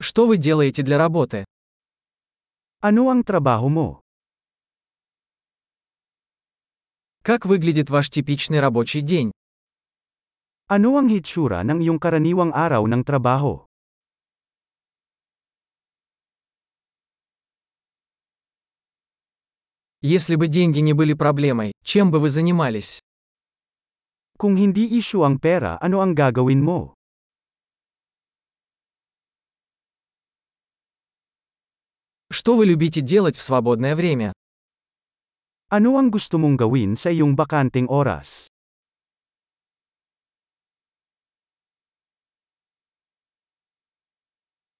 [0.00, 1.44] Что вы делаете для работы?
[2.80, 3.88] Ano ang trabaho mo?
[7.20, 9.28] Как выглядит ваш типичный рабочий день?
[10.72, 13.68] Ano ang hitsura ng iyong karaniwang araw ng trabaho?
[20.00, 23.04] Если бы деньги не были проблемой, чем бы вы занимались?
[24.40, 26.96] Kung hindi issue ang pera, ano ang gagawin mo?
[32.32, 34.32] Что вы любите делать в свободное время?
[35.66, 38.46] Ano ang gusto mong gawin sa iyong bakanting oras?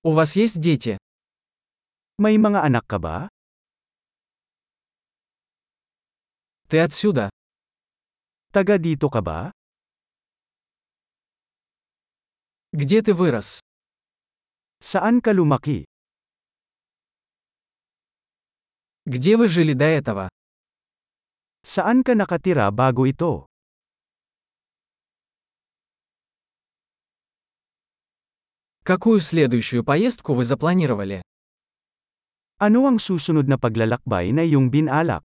[0.06, 0.94] У вас есть дети?
[2.22, 3.26] May mga anak ka ba?
[6.70, 7.34] Ты отсюда?
[8.54, 9.50] Taga dito ka ba?
[12.70, 13.58] Где ты вырос?
[14.78, 15.89] Saan ka lumaki?
[19.10, 20.28] Где вы жили до этого?
[21.66, 23.50] Saan ka nakatira bago ito?
[28.84, 31.26] Какую следующую поездку вы запланировали?
[32.62, 35.26] Ano ang susunod na paglalakbay na iyong binalak?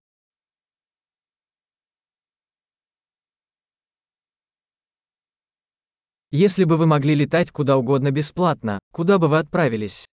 [6.31, 10.07] Если бы вы могли летать куда угодно бесплатно, куда бы вы отправились?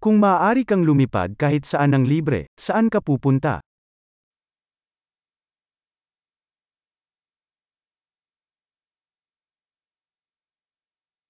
[0.00, 3.60] Kung maaari kang lumipad kahit saan ng libre, saan ka pupunta?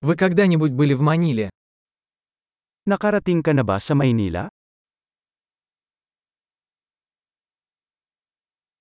[0.01, 1.51] Вы когда-нибудь были в Маниле?
[2.87, 4.49] Nakarating ka na ba sa Maynila?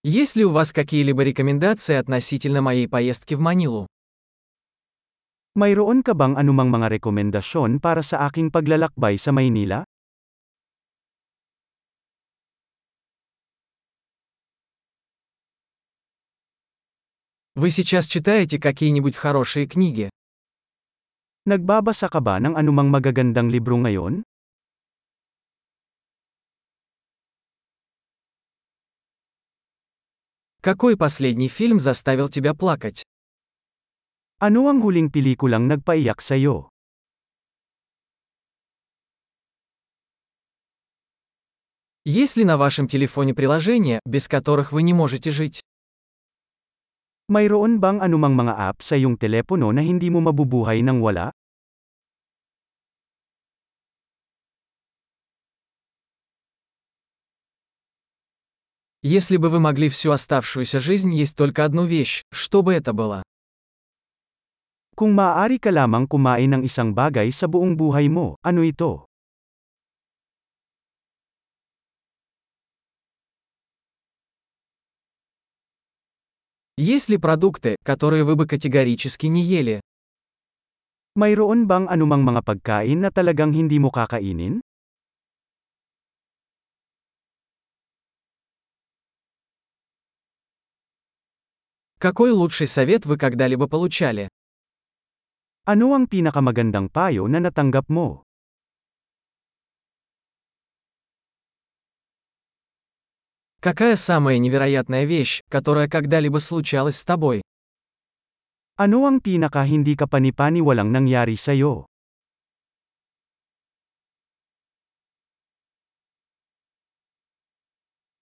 [0.03, 3.87] Есть ли у вас какие-либо рекомендации относительно моей поездки в Манилу?
[5.59, 9.83] Mayroon ka bang anumang mga rekomendasyon para sa aking paglalakbay sa Maynila?
[17.59, 20.07] Вы сейчас читаете какие-нибудь хорошие книги?
[21.43, 24.23] Nagbabasa ka ba ng anumang magagandang libro ngayon?
[30.63, 33.03] Какой последний фильм заставил тебя плакать?
[34.42, 36.66] Ano ang huling pelikulang nagpaiyak sa'yo?
[42.04, 45.62] Есть ли на вашем телефоне приложения, без которых вы не можете жить?
[47.30, 51.30] Mayroon bang anumang mga app sa iyong telepono na hindi mo mabubuhay nang wala?
[59.00, 63.22] Если бы вы могли всю оставшуюся жизнь есть только одну вещь, что бы это было?
[64.99, 69.07] Kung maaari ka lamang kumain ng isang bagay sa buong buhay mo, ano ito?
[76.75, 79.79] Есть ли продукты, которые вы бы категорически не ели?
[81.19, 84.63] Mayroon bang anumang mga pagkain na talagang hindi mo kakainin?
[91.99, 94.29] Какой лучший совет вы когда-либо получали?
[95.69, 98.25] Ano ang pinakamagandang payo na natanggap mo?
[103.61, 107.45] Какая самая невероятная вещь, которая когда-либо случалась с тобой?
[108.81, 111.85] Ano ang pinaka hindi ka panipaniwalang nangyari sa'yo?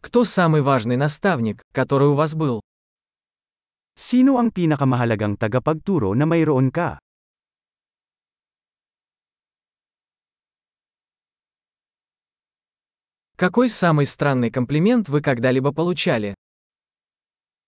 [0.03, 2.59] Кто самый важный наставник, который у вас был?
[3.95, 6.99] Sino ang pinakamahalagang tagapagturo na mayroon ka?
[13.42, 16.36] Какой самый странный комплимент вы когда-либо получали?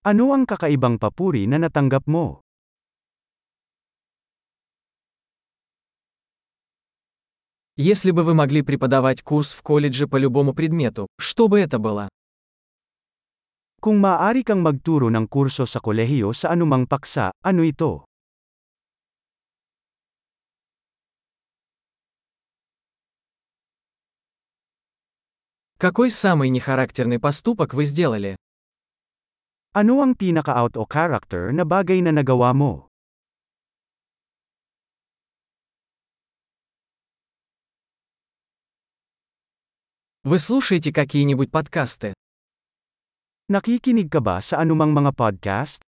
[0.05, 2.45] Ano ang kakaibang papuri na natanggap mo?
[7.73, 12.05] Если бы вы могли преподавать курс в колледже по любому предмету, что бы это было?
[13.81, 18.05] Kung maaari kang magturo ng kurso sa kolehiyo sa anumang paksa, ano ito?
[25.83, 28.37] Какой самый нехарактерный поступок вы сделали?
[29.75, 32.87] Ano ang pinaka-out o character na bagay na nagawa mo?
[40.23, 42.15] Вы слушаете какие-нибудь подкасты?
[43.51, 45.83] Nakikinig ka ba sa anumang mga podcast?